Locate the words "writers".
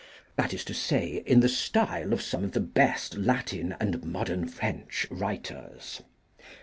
5.11-6.01